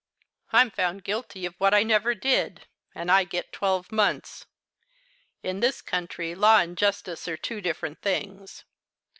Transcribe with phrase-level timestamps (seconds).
[0.51, 2.65] I'm found guilty of what I never did,
[2.95, 4.47] and I get twelve months.
[5.43, 8.63] In this country law and justice are two different things.